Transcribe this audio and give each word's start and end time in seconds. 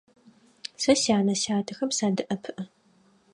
Сэ 0.81 0.93
сянэ-сятэхэм 1.01 1.89
садэӀэпыӀэ. 1.97 2.63